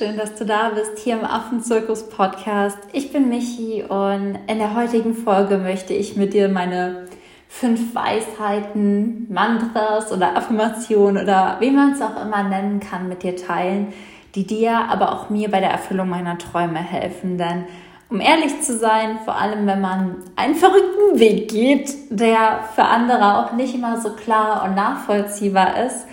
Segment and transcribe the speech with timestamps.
[0.00, 2.78] schön, dass du da bist hier im Affenzirkus Podcast.
[2.94, 7.04] Ich bin Michi und in der heutigen Folge möchte ich mit dir meine
[7.50, 13.36] fünf Weisheiten, Mantras oder Affirmationen oder wie man es auch immer nennen kann, mit dir
[13.36, 13.92] teilen,
[14.34, 17.36] die dir, aber auch mir bei der Erfüllung meiner Träume helfen.
[17.36, 17.66] Denn
[18.08, 23.36] um ehrlich zu sein, vor allem wenn man einen verrückten Weg geht, der für andere
[23.36, 26.06] auch nicht immer so klar und nachvollziehbar ist,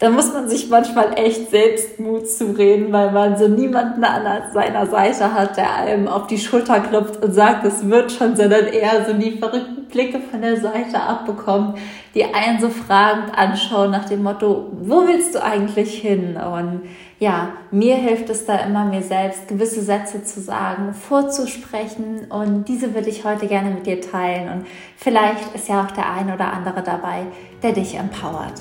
[0.00, 5.32] da muss man sich manchmal echt Selbstmut zureden, weil man so niemanden an seiner Seite
[5.32, 9.12] hat, der einem auf die Schulter klopft und sagt, es wird schon, sondern eher so
[9.12, 11.78] die verrückten Blicke von der Seite abbekommt,
[12.14, 16.36] die einen so fragend anschauen nach dem Motto, wo willst du eigentlich hin?
[16.36, 16.82] Und
[17.20, 22.94] ja, mir hilft es da immer, mir selbst gewisse Sätze zu sagen, vorzusprechen und diese
[22.94, 26.52] würde ich heute gerne mit dir teilen und vielleicht ist ja auch der eine oder
[26.52, 27.22] andere dabei,
[27.62, 28.60] der dich empowert.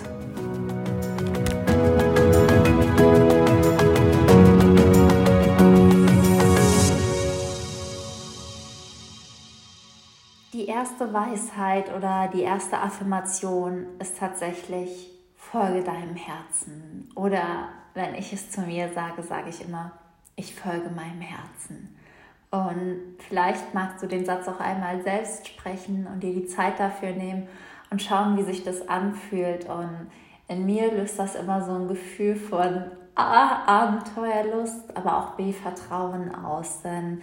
[10.84, 17.09] Erste Weisheit oder die erste Affirmation ist tatsächlich, folge deinem Herzen.
[17.16, 19.94] Oder wenn ich es zu mir sage, sage ich immer,
[20.36, 21.95] ich folge meinem Herzen.
[22.52, 27.11] Und vielleicht magst du den Satz auch einmal selbst sprechen und dir die Zeit dafür
[27.11, 27.48] nehmen
[27.89, 29.70] und schauen, wie sich das anfühlt.
[29.70, 30.11] Und
[30.50, 36.36] in mir löst das immer so ein Gefühl von A, Abenteuerlust, aber auch B, Vertrauen
[36.36, 36.81] aus.
[36.81, 37.22] Denn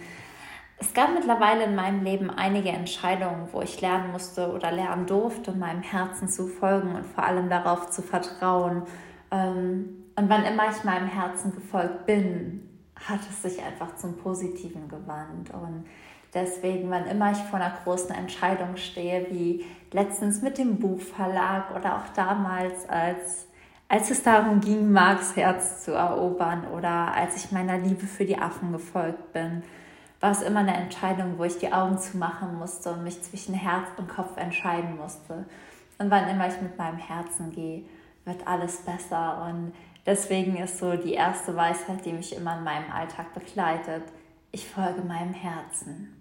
[0.81, 5.51] es gab mittlerweile in meinem Leben einige Entscheidungen, wo ich lernen musste oder lernen durfte,
[5.51, 8.83] meinem Herzen zu folgen und vor allem darauf zu vertrauen.
[9.31, 14.89] Ähm, und wann immer ich meinem Herzen gefolgt bin, hat es sich einfach zum Positiven
[14.89, 15.51] gewandt.
[15.53, 15.85] Und
[16.33, 21.97] Deswegen, wann immer ich vor einer großen Entscheidung stehe, wie letztens mit dem Buchverlag oder
[21.97, 23.47] auch damals, als,
[23.89, 28.37] als es darum ging, Marks Herz zu erobern oder als ich meiner Liebe für die
[28.37, 29.63] Affen gefolgt bin,
[30.21, 33.87] war es immer eine Entscheidung, wo ich die Augen zumachen musste und mich zwischen Herz
[33.97, 35.45] und Kopf entscheiden musste.
[35.97, 37.83] Und wann immer ich mit meinem Herzen gehe,
[38.25, 39.47] wird alles besser.
[39.49, 39.73] Und
[40.05, 44.03] deswegen ist so die erste Weisheit, die mich immer in meinem Alltag begleitet,
[44.51, 46.17] ich folge meinem Herzen.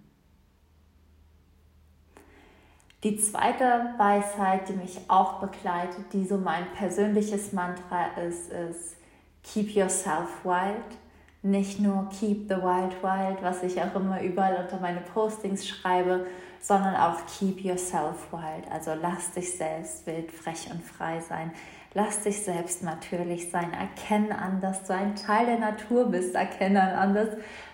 [3.02, 8.96] Die zweite Weisheit, die mich auch begleitet, die so mein persönliches Mantra ist, ist
[9.42, 10.98] Keep yourself wild.
[11.42, 16.26] Nicht nur Keep the wild wild, was ich auch immer überall unter meine Postings schreibe,
[16.60, 18.70] sondern auch Keep yourself wild.
[18.70, 21.52] Also lass dich selbst wild, frech und frei sein.
[21.94, 23.72] Lass dich selbst natürlich sein.
[23.72, 26.34] Erkenne an, dass du ein Teil der Natur bist.
[26.34, 27.28] Erkenne an, dass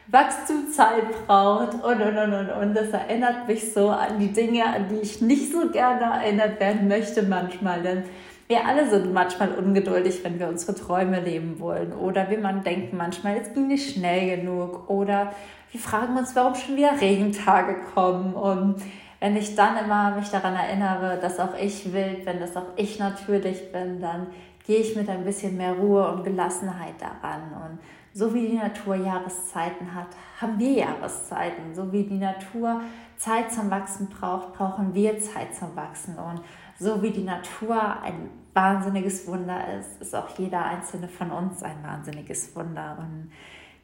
[0.06, 2.74] Wachstum Zeit braucht und, und, und, und, und.
[2.74, 6.88] Das erinnert mich so an die Dinge, an die ich nicht so gerne erinnert werden
[6.88, 7.82] möchte manchmal.
[7.82, 8.04] Denn
[8.48, 11.92] wir alle sind manchmal ungeduldig, wenn wir unsere Träume leben wollen.
[11.92, 14.88] Oder wie man denkt manchmal, es ging nicht schnell genug.
[14.88, 15.32] Oder
[15.72, 18.34] wir fragen uns, warum schon wieder Regentage kommen.
[18.34, 18.76] Und
[19.18, 22.98] wenn ich dann immer mich daran erinnere, dass auch ich wild bin, dass auch ich
[22.98, 24.28] natürlich bin, dann
[24.64, 27.42] gehe ich mit ein bisschen mehr Ruhe und Gelassenheit daran.
[27.52, 27.78] Und
[28.12, 30.08] so wie die Natur Jahreszeiten hat,
[30.40, 31.74] haben wir Jahreszeiten.
[31.74, 32.80] So wie die Natur
[33.16, 36.16] Zeit zum Wachsen braucht, brauchen wir Zeit zum Wachsen.
[36.16, 36.40] Und
[36.78, 41.82] so wie die Natur ein wahnsinniges Wunder ist, ist auch jeder einzelne von uns ein
[41.82, 42.96] wahnsinniges Wunder.
[42.98, 43.32] Und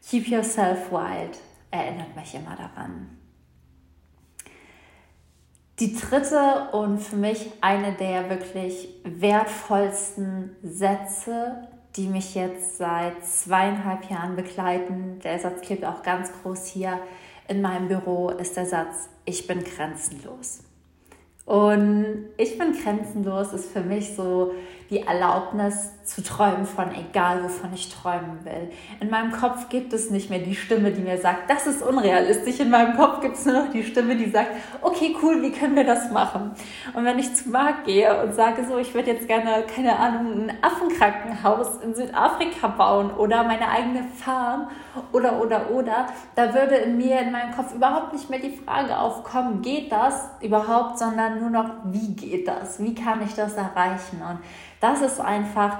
[0.06, 1.38] Keep Yourself Wild
[1.70, 3.18] erinnert mich immer daran.
[5.78, 14.10] Die dritte und für mich eine der wirklich wertvollsten Sätze die mich jetzt seit zweieinhalb
[14.10, 15.20] Jahren begleiten.
[15.22, 16.98] Der Satz klebt auch ganz groß hier
[17.48, 20.60] in meinem Büro, ist der Satz, ich bin grenzenlos.
[21.44, 24.52] Und ich bin grenzenlos ist für mich so
[24.92, 28.70] die Erlaubnis zu träumen von egal, wovon ich träumen will.
[29.00, 32.60] In meinem Kopf gibt es nicht mehr die Stimme, die mir sagt, das ist unrealistisch.
[32.60, 34.50] In meinem Kopf gibt es nur noch die Stimme, die sagt,
[34.82, 36.50] okay, cool, wie können wir das machen?
[36.92, 40.48] Und wenn ich zu Marc gehe und sage so, ich würde jetzt gerne, keine Ahnung,
[40.48, 44.68] ein Affenkrankenhaus in Südafrika bauen oder meine eigene Farm
[45.12, 48.98] oder, oder, oder, da würde in mir, in meinem Kopf überhaupt nicht mehr die Frage
[48.98, 52.82] aufkommen, geht das überhaupt, sondern nur noch, wie geht das?
[52.82, 54.20] Wie kann ich das erreichen?
[54.20, 54.40] Und
[54.82, 55.78] das ist einfach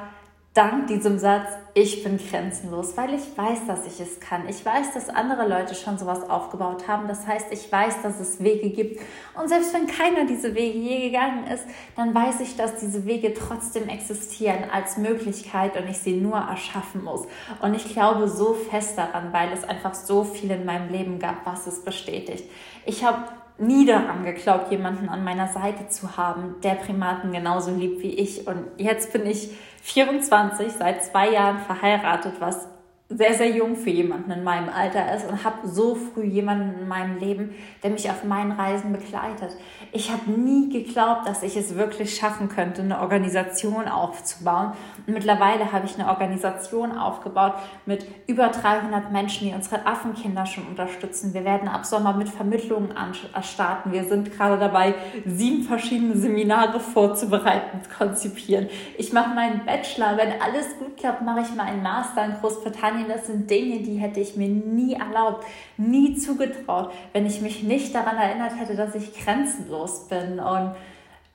[0.54, 4.46] dank diesem Satz, ich bin grenzenlos, weil ich weiß, dass ich es kann.
[4.48, 7.08] Ich weiß, dass andere Leute schon sowas aufgebaut haben.
[7.08, 9.00] Das heißt, ich weiß, dass es Wege gibt.
[9.34, 11.64] Und selbst wenn keiner diese Wege je gegangen ist,
[11.96, 17.02] dann weiß ich, dass diese Wege trotzdem existieren als Möglichkeit und ich sie nur erschaffen
[17.02, 17.26] muss.
[17.62, 21.46] Und ich glaube so fest daran, weil es einfach so viel in meinem Leben gab,
[21.46, 22.44] was es bestätigt.
[22.84, 23.24] Ich habe
[23.58, 28.46] nie daran geglaubt, jemanden an meiner Seite zu haben, der Primaten genauso liebt wie ich.
[28.46, 29.50] Und jetzt bin ich
[29.82, 32.68] 24, seit zwei Jahren verheiratet, was
[33.16, 36.88] sehr, sehr jung für jemanden in meinem Alter ist und habe so früh jemanden in
[36.88, 39.56] meinem Leben, der mich auf meinen Reisen begleitet.
[39.92, 44.72] Ich habe nie geglaubt, dass ich es wirklich schaffen könnte, eine Organisation aufzubauen.
[45.06, 47.54] Und mittlerweile habe ich eine Organisation aufgebaut
[47.86, 51.34] mit über 300 Menschen, die unsere Affenkinder schon unterstützen.
[51.34, 52.94] Wir werden ab Sommer mit Vermittlungen
[53.42, 53.92] starten.
[53.92, 54.94] Wir sind gerade dabei,
[55.26, 58.68] sieben verschiedene Seminare vorzubereiten, konzipieren.
[58.96, 60.16] Ich mache meinen Bachelor.
[60.16, 63.96] Wenn alles gut klappt, mache ich meinen Master in Großbritannien Spanien, das sind Dinge, die
[63.96, 65.44] hätte ich mir nie erlaubt,
[65.76, 70.38] nie zugetraut, wenn ich mich nicht daran erinnert hätte, dass ich grenzenlos bin.
[70.38, 70.74] Und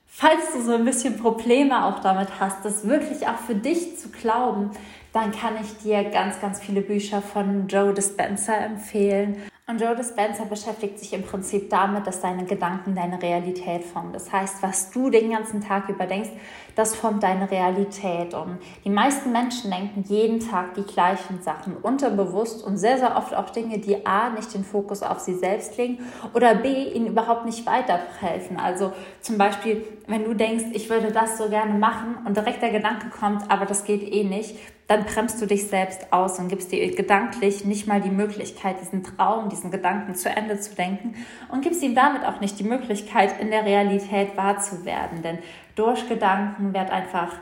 [0.06, 4.08] falls du so ein bisschen Probleme auch damit hast, das wirklich auch für dich zu
[4.08, 4.70] glauben,
[5.12, 9.36] dann kann ich dir ganz, ganz viele Bücher von Joe Dispenza empfehlen.
[9.70, 14.14] Und Joe Dispenza beschäftigt sich im Prinzip damit, dass deine Gedanken deine Realität formen.
[14.14, 16.30] Das heißt, was du den ganzen Tag über denkst,
[16.74, 18.32] das formt deine Realität.
[18.32, 18.56] Und
[18.86, 23.50] die meisten Menschen denken jeden Tag die gleichen Sachen, unterbewusst und sehr, sehr oft auch
[23.50, 25.98] Dinge, die A, nicht den Fokus auf sie selbst legen
[26.32, 28.58] oder B, ihnen überhaupt nicht weiterhelfen.
[28.58, 32.70] Also zum Beispiel, wenn du denkst, ich würde das so gerne machen und direkt der
[32.70, 34.56] Gedanke kommt, aber das geht eh nicht,
[34.88, 39.04] dann bremst du dich selbst aus und gibst dir gedanklich nicht mal die Möglichkeit, diesen
[39.04, 41.14] Traum, diesen Gedanken zu Ende zu denken
[41.52, 45.22] und gibst ihm damit auch nicht die Möglichkeit, in der Realität wahr zu werden.
[45.22, 45.38] Denn
[45.74, 47.34] durch Gedanken wird einfach,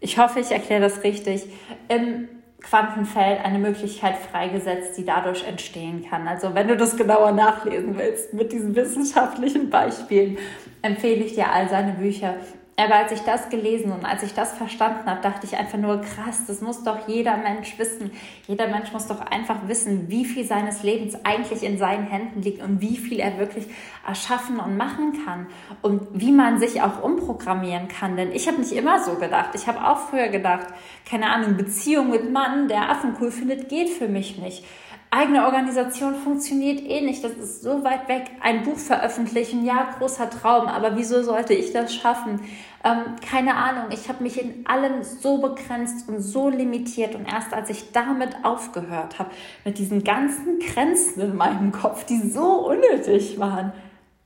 [0.00, 1.46] ich hoffe, ich erkläre das richtig,
[1.88, 2.28] im
[2.60, 6.28] Quantenfeld eine Möglichkeit freigesetzt, die dadurch entstehen kann.
[6.28, 10.36] Also wenn du das genauer nachlesen willst mit diesen wissenschaftlichen Beispielen,
[10.82, 12.34] empfehle ich dir all seine Bücher.
[12.82, 16.00] Aber als ich das gelesen und als ich das verstanden habe, dachte ich einfach nur,
[16.00, 18.10] krass, das muss doch jeder Mensch wissen.
[18.48, 22.62] Jeder Mensch muss doch einfach wissen, wie viel seines Lebens eigentlich in seinen Händen liegt
[22.62, 23.66] und wie viel er wirklich
[24.06, 25.46] erschaffen und machen kann
[25.80, 28.16] und wie man sich auch umprogrammieren kann.
[28.16, 29.50] Denn ich habe nicht immer so gedacht.
[29.54, 30.66] Ich habe auch früher gedacht,
[31.08, 34.64] keine Ahnung, Beziehung mit Mann, der Affen cool findet, geht für mich nicht
[35.12, 37.22] eigene Organisation funktioniert eh nicht.
[37.22, 38.30] Das ist so weit weg.
[38.40, 42.40] Ein Buch veröffentlichen, ja, großer Traum, aber wieso sollte ich das schaffen?
[42.82, 43.84] Ähm, keine Ahnung.
[43.90, 47.14] Ich habe mich in allem so begrenzt und so limitiert.
[47.14, 49.30] Und erst als ich damit aufgehört habe,
[49.64, 53.72] mit diesen ganzen Grenzen in meinem Kopf, die so unnötig waren,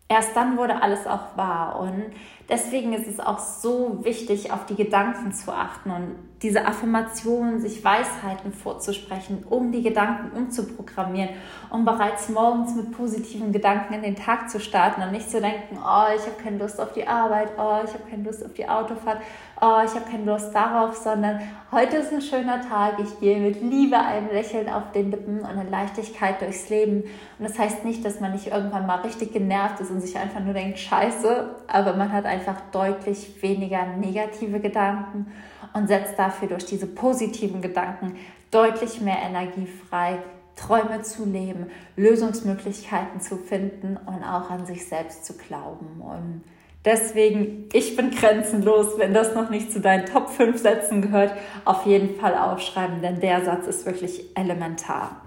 [0.09, 1.81] erst dann wurde alles auch wahr.
[1.81, 2.05] Und
[2.49, 7.83] deswegen ist es auch so wichtig, auf die Gedanken zu achten und diese Affirmationen, sich
[7.83, 11.31] Weisheiten vorzusprechen, um die Gedanken umzuprogrammieren,
[11.71, 15.79] um bereits morgens mit positiven Gedanken in den Tag zu starten und nicht zu denken,
[15.79, 18.69] oh, ich habe keine Lust auf die Arbeit, oh, ich habe keine Lust auf die
[18.69, 19.23] Autofahrt,
[19.63, 21.41] oh, ich habe keine Lust darauf, sondern
[21.73, 25.59] heute ist ein schöner Tag, ich gehe mit Liebe, einem Lächeln auf den Lippen und
[25.59, 27.05] in Leichtigkeit durchs Leben.
[27.39, 30.41] Und das heißt nicht, dass man nicht irgendwann mal richtig genervt ist und sich einfach
[30.41, 35.33] nur denkt, scheiße, aber man hat einfach deutlich weniger negative Gedanken
[35.73, 38.17] und setzt dafür durch diese positiven Gedanken
[38.51, 40.19] deutlich mehr Energie frei,
[40.55, 41.67] Träume zu leben,
[41.97, 46.01] Lösungsmöglichkeiten zu finden und auch an sich selbst zu glauben.
[46.01, 46.45] Und
[46.85, 48.99] deswegen, ich bin grenzenlos.
[48.99, 51.33] Wenn das noch nicht zu deinen Top 5 Sätzen gehört,
[51.65, 55.26] auf jeden Fall aufschreiben, denn der Satz ist wirklich elementar.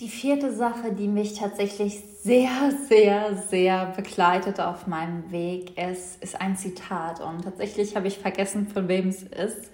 [0.00, 6.40] Die vierte Sache, die mich tatsächlich sehr, sehr, sehr begleitet auf meinem Weg ist, ist
[6.40, 7.20] ein Zitat.
[7.20, 9.72] Und tatsächlich habe ich vergessen, von wem es ist.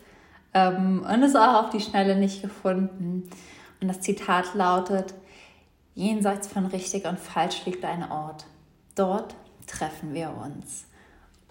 [0.55, 3.29] Ähm, und es auch auf die Schnelle nicht gefunden.
[3.81, 5.13] Und das Zitat lautet,
[5.95, 8.47] jenseits von richtig und falsch liegt ein Ort.
[8.95, 9.35] Dort
[9.67, 10.87] treffen wir uns.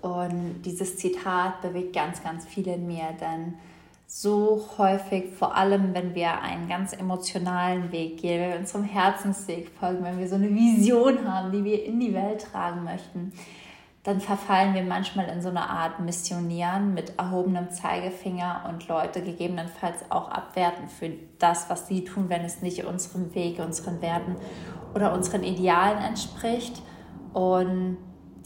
[0.01, 3.53] Und dieses Zitat bewegt ganz, ganz viel in mir, denn
[4.15, 9.71] so häufig, vor allem wenn wir einen ganz emotionalen Weg gehen, wenn wir unserem Herzensweg
[9.79, 13.33] folgen, wenn wir so eine Vision haben, die wir in die Welt tragen möchten,
[14.03, 20.11] dann verfallen wir manchmal in so eine Art Missionieren mit erhobenem Zeigefinger und Leute gegebenenfalls
[20.11, 24.35] auch abwerten für das, was sie tun, wenn es nicht unserem Weg, unseren Werten
[24.93, 26.83] oder unseren Idealen entspricht.
[27.33, 27.97] Und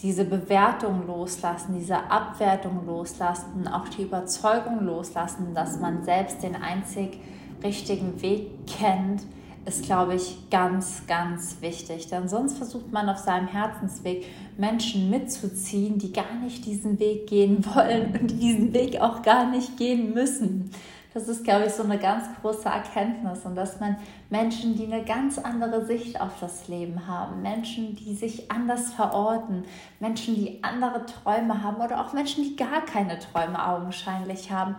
[0.01, 7.19] diese Bewertung loslassen, diese Abwertung loslassen, auch die Überzeugung loslassen, dass man selbst den einzig
[7.63, 9.23] richtigen Weg kennt,
[9.65, 12.07] ist, glaube ich, ganz, ganz wichtig.
[12.07, 14.25] Denn sonst versucht man auf seinem Herzensweg
[14.57, 19.49] Menschen mitzuziehen, die gar nicht diesen Weg gehen wollen und die diesen Weg auch gar
[19.49, 20.71] nicht gehen müssen.
[21.17, 23.97] Das ist, glaube ich, so eine ganz große Erkenntnis und dass man
[24.29, 29.65] Menschen, die eine ganz andere Sicht auf das Leben haben, Menschen, die sich anders verorten,
[29.99, 34.75] Menschen, die andere Träume haben oder auch Menschen, die gar keine Träume augenscheinlich haben,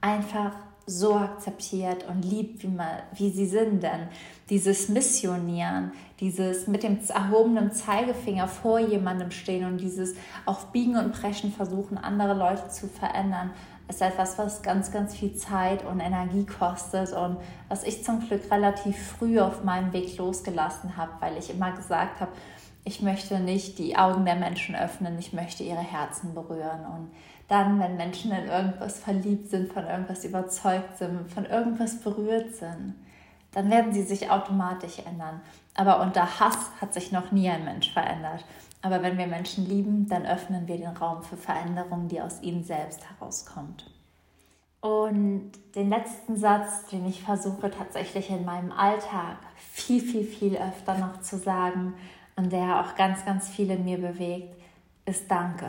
[0.00, 0.52] einfach
[0.90, 3.82] so akzeptiert und liebt, wie, man, wie sie sind.
[3.82, 4.08] Denn
[4.48, 11.12] dieses Missionieren, dieses mit dem erhobenen Zeigefinger vor jemandem stehen und dieses auf Biegen und
[11.12, 13.52] Brechen versuchen, andere Leute zu verändern,
[13.88, 18.50] ist etwas, was ganz, ganz viel Zeit und Energie kostet und was ich zum Glück
[18.50, 22.32] relativ früh auf meinem Weg losgelassen habe, weil ich immer gesagt habe,
[22.84, 26.86] ich möchte nicht die Augen der Menschen öffnen, ich möchte ihre Herzen berühren.
[26.86, 27.10] Und
[27.50, 32.94] dann, wenn Menschen in irgendwas verliebt sind, von irgendwas überzeugt sind, von irgendwas berührt sind,
[33.50, 35.40] dann werden sie sich automatisch ändern.
[35.74, 38.44] Aber unter Hass hat sich noch nie ein Mensch verändert.
[38.82, 42.62] Aber wenn wir Menschen lieben, dann öffnen wir den Raum für Veränderungen, die aus ihnen
[42.62, 43.84] selbst herauskommt.
[44.80, 50.96] Und den letzten Satz, den ich versuche tatsächlich in meinem Alltag viel, viel, viel öfter
[50.96, 51.94] noch zu sagen
[52.36, 54.54] und der auch ganz, ganz viel in mir bewegt,
[55.04, 55.66] ist Danke.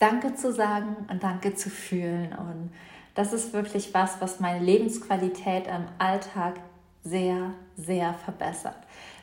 [0.00, 2.32] Danke zu sagen und Danke zu fühlen.
[2.32, 2.72] Und
[3.14, 6.54] das ist wirklich was, was meine Lebensqualität im Alltag
[7.04, 8.78] sehr, sehr verbessert.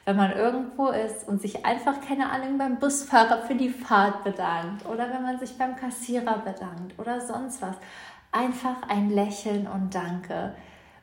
[0.05, 4.85] Wenn man irgendwo ist und sich einfach, keine Ahnung, beim Busfahrer für die Fahrt bedankt
[4.85, 7.75] oder wenn man sich beim Kassierer bedankt oder sonst was.
[8.31, 10.53] Einfach ein Lächeln und Danke.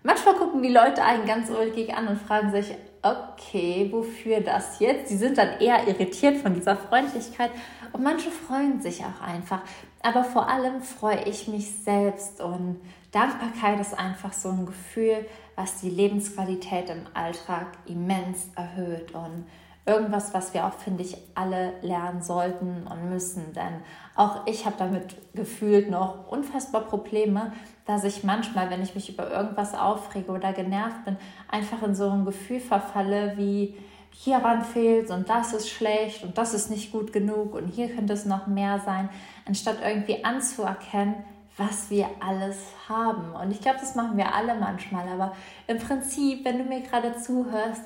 [0.04, 5.08] Manchmal gucken die Leute einen ganz ulkig an und fragen sich, okay, wofür das jetzt?
[5.08, 7.50] Sie sind dann eher irritiert von dieser Freundlichkeit
[7.94, 9.60] und manche freuen sich auch einfach.
[10.02, 12.80] Aber vor allem freue ich mich selbst und
[13.12, 15.24] Dankbarkeit ist einfach so ein Gefühl,
[15.54, 19.46] was die Lebensqualität im Alltag immens erhöht und
[19.86, 23.52] irgendwas, was wir auch, finde ich, alle lernen sollten und müssen.
[23.52, 23.82] Denn
[24.16, 27.52] auch ich habe damit gefühlt noch unfassbar Probleme,
[27.86, 31.16] dass ich manchmal, wenn ich mich über irgendwas aufrege oder genervt bin,
[31.48, 33.76] einfach in so ein Gefühl verfalle wie,
[34.22, 38.12] hieran fehlt und das ist schlecht und das ist nicht gut genug und hier könnte
[38.12, 39.08] es noch mehr sein,
[39.44, 41.16] anstatt irgendwie anzuerkennen,
[41.56, 42.56] was wir alles
[42.88, 43.32] haben.
[43.32, 45.08] Und ich glaube, das machen wir alle manchmal.
[45.08, 45.34] Aber
[45.66, 47.82] im Prinzip, wenn du mir gerade zuhörst,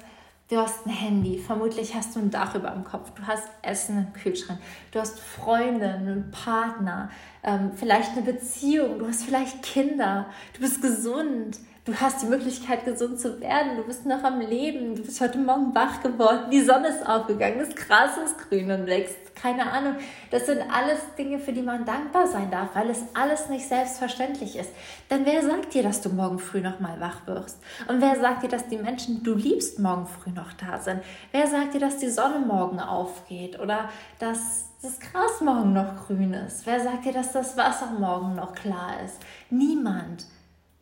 [0.50, 3.98] du hast ein Handy, vermutlich hast du ein Dach über dem Kopf, du hast Essen
[3.98, 4.58] im Kühlschrank,
[4.92, 7.10] du hast Freunde, einen Partner,
[7.42, 11.58] ähm, vielleicht eine Beziehung, du hast vielleicht Kinder, du bist gesund,
[11.88, 13.78] Du hast die Möglichkeit, gesund zu werden.
[13.78, 14.94] Du bist noch am Leben.
[14.94, 16.50] Du bist heute Morgen wach geworden.
[16.52, 17.60] Die Sonne ist aufgegangen.
[17.60, 19.34] Das Gras ist grün und wächst.
[19.34, 19.94] Keine Ahnung.
[20.30, 24.58] Das sind alles Dinge, für die man dankbar sein darf, weil es alles nicht selbstverständlich
[24.58, 24.68] ist.
[25.10, 27.58] Denn wer sagt dir, dass du morgen früh noch mal wach wirst?
[27.88, 31.00] Und wer sagt dir, dass die Menschen, die du liebst, morgen früh noch da sind?
[31.32, 33.58] Wer sagt dir, dass die Sonne morgen aufgeht?
[33.58, 36.66] Oder dass das Gras morgen noch grün ist?
[36.66, 39.20] Wer sagt dir, dass das Wasser morgen noch klar ist?
[39.48, 40.26] Niemand.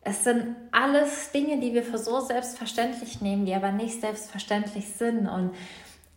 [0.09, 5.27] Es sind alles Dinge, die wir für so selbstverständlich nehmen, die aber nicht selbstverständlich sind.
[5.27, 5.51] Und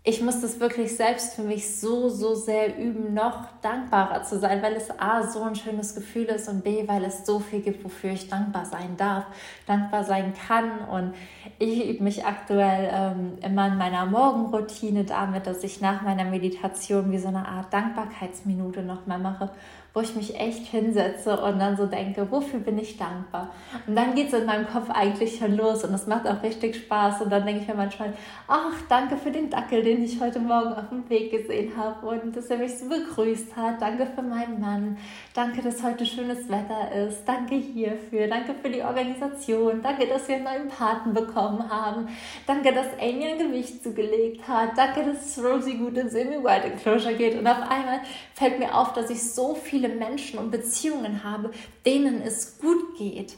[0.03, 4.61] ich muss das wirklich selbst für mich so, so sehr üben, noch dankbarer zu sein,
[4.61, 7.83] weil es A, so ein schönes Gefühl ist und B, weil es so viel gibt,
[7.83, 9.25] wofür ich dankbar sein darf,
[9.65, 10.87] dankbar sein kann.
[10.87, 11.15] Und
[11.57, 17.11] ich übe mich aktuell ähm, immer in meiner Morgenroutine damit, dass ich nach meiner Meditation
[17.11, 19.49] wie so eine Art Dankbarkeitsminute nochmal mache
[19.93, 23.51] wo ich mich echt hinsetze und dann so denke, wofür bin ich dankbar?
[23.87, 26.75] Und dann geht es in meinem Kopf eigentlich schon los und es macht auch richtig
[26.75, 27.21] Spaß.
[27.21, 28.13] Und dann denke ich mir manchmal,
[28.47, 32.35] ach, danke für den Dackel, den ich heute Morgen auf dem Weg gesehen habe und
[32.35, 33.81] dass er mich so begrüßt hat.
[33.81, 34.97] Danke für meinen Mann.
[35.33, 37.23] Danke, dass heute schönes Wetter ist.
[37.25, 38.27] Danke hierfür.
[38.27, 39.81] Danke für die Organisation.
[39.81, 42.07] Danke, dass wir einen neuen Paten bekommen haben.
[42.45, 44.77] Danke, dass Amy ein Gewicht zugelegt hat.
[44.77, 47.37] Danke, dass Rosie gut ins Semi-Wild Enclosure geht.
[47.37, 48.01] Und auf einmal
[48.33, 51.51] fällt mir auf, dass ich so viele viele Menschen und Beziehungen habe,
[51.85, 53.35] denen es gut geht.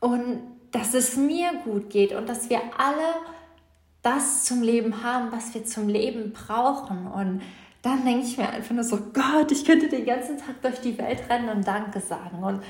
[0.00, 3.14] Und dass es mir gut geht und dass wir alle
[4.02, 7.06] das zum Leben haben, was wir zum Leben brauchen.
[7.06, 7.42] Und
[7.82, 10.98] dann denke ich mir einfach nur so, Gott, ich könnte den ganzen Tag durch die
[10.98, 12.42] Welt rennen und Danke sagen.
[12.42, 12.62] Und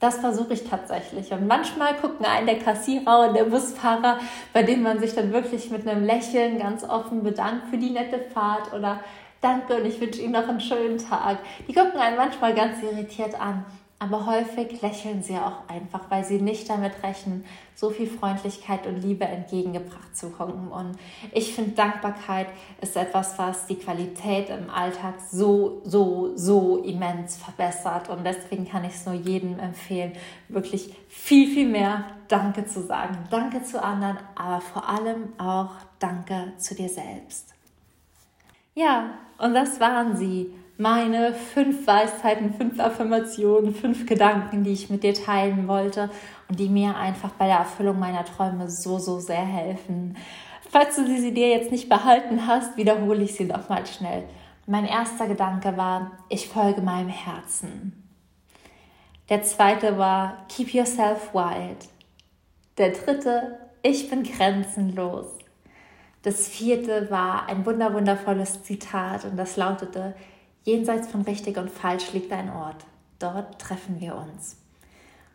[0.00, 1.30] das versuche ich tatsächlich.
[1.32, 4.18] Und manchmal gucken einen der Kassierer und der Busfahrer,
[4.52, 8.18] bei denen man sich dann wirklich mit einem Lächeln ganz offen bedankt für die nette
[8.18, 9.00] Fahrt oder
[9.42, 11.38] danke und ich wünsche Ihnen noch einen schönen Tag.
[11.68, 13.66] Die gucken einen manchmal ganz irritiert an,
[14.02, 17.44] aber häufig lächeln sie auch einfach, weil sie nicht damit rechnen,
[17.76, 20.72] so viel Freundlichkeit und Liebe entgegengebracht zu bekommen.
[20.72, 20.98] Und
[21.30, 22.48] ich finde, Dankbarkeit
[22.80, 28.08] ist etwas, was die Qualität im Alltag so, so, so immens verbessert.
[28.08, 30.14] Und deswegen kann ich es nur jedem empfehlen,
[30.48, 33.18] wirklich viel, viel mehr Danke zu sagen.
[33.30, 35.70] Danke zu anderen, aber vor allem auch
[36.00, 37.54] Danke zu dir selbst.
[38.74, 39.10] Ja,
[39.42, 40.54] und das waren sie.
[40.78, 46.10] Meine fünf Weisheiten, fünf Affirmationen, fünf Gedanken, die ich mit dir teilen wollte
[46.48, 50.16] und die mir einfach bei der Erfüllung meiner Träume so, so sehr helfen.
[50.70, 54.24] Falls du sie dir jetzt nicht behalten hast, wiederhole ich sie nochmal schnell.
[54.66, 58.08] Mein erster Gedanke war, ich folge meinem Herzen.
[59.28, 61.88] Der zweite war, keep yourself wild.
[62.78, 65.26] Der dritte, ich bin grenzenlos.
[66.22, 70.14] Das vierte war ein wunderwundervolles Zitat und das lautete,
[70.62, 72.84] jenseits von richtig und falsch liegt ein Ort.
[73.18, 74.56] dort treffen wir uns.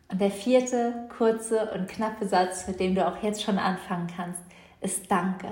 [0.10, 4.42] Und der vierte, kurze und knappe Satz, mit dem du auch jetzt schon anfangen kannst,
[4.82, 5.48] ist Danke.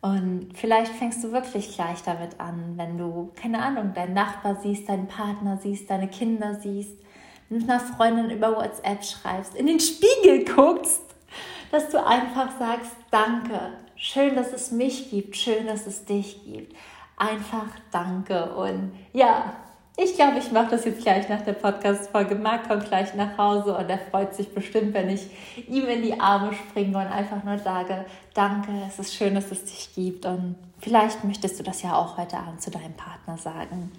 [0.00, 4.88] Und vielleicht fängst du wirklich gleich damit an, wenn du, keine Ahnung, deinen Nachbar siehst,
[4.88, 6.96] deinen Partner siehst, deine Kinder siehst,
[7.48, 11.02] mit einer Freundin über WhatsApp schreibst, in den Spiegel guckst,
[11.70, 16.74] dass du einfach sagst, danke, schön, dass es mich gibt, schön, dass es dich gibt.
[17.16, 18.54] Einfach danke.
[18.54, 19.52] Und ja,
[19.96, 22.34] ich glaube, ich mache das jetzt gleich nach der Podcast-Folge.
[22.34, 25.28] Marc kommt gleich nach Hause und er freut sich bestimmt, wenn ich
[25.68, 29.64] ihm in die Arme springe und einfach nur sage, danke, es ist schön, dass es
[29.64, 30.24] dich gibt.
[30.24, 33.92] Und vielleicht möchtest du das ja auch heute Abend zu deinem Partner sagen.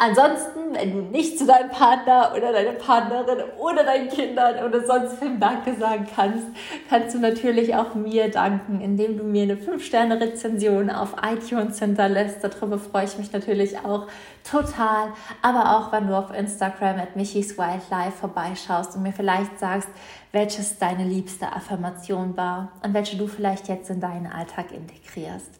[0.00, 5.20] Ansonsten, wenn du nicht zu deinem Partner oder deiner Partnerin oder deinen Kindern oder sonst
[5.20, 6.46] wem Danke sagen kannst,
[6.88, 12.44] kannst du natürlich auch mir danken, indem du mir eine 5-Sterne-Rezension auf iTunes hinterlässt.
[12.44, 14.06] Darüber freue ich mich natürlich auch
[14.48, 15.08] total.
[15.42, 19.88] Aber auch, wenn du auf Instagram at Michis Wildlife vorbeischaust und mir vielleicht sagst,
[20.30, 25.58] welches deine liebste Affirmation war und welche du vielleicht jetzt in deinen Alltag integrierst.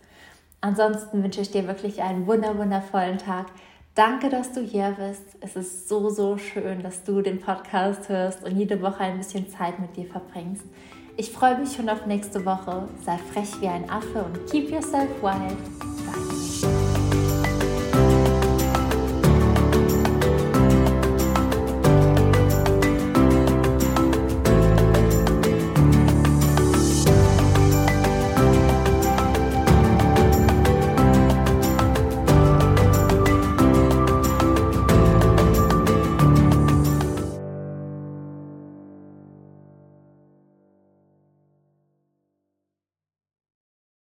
[0.61, 3.47] Ansonsten wünsche ich dir wirklich einen wundervollen Tag.
[3.99, 5.25] Danke, dass du hier bist.
[5.41, 9.51] Es ist so, so schön, dass du den Podcast hörst und jede Woche ein bisschen
[9.51, 10.63] Zeit mit dir verbringst.
[11.17, 12.89] Ich freue mich schon auf nächste Woche.
[13.05, 15.98] Sei frech wie ein Affe und keep yourself wild.